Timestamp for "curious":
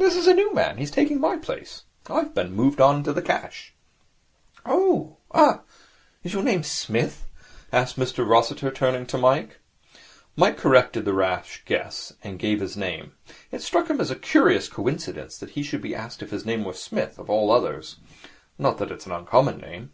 14.16-14.66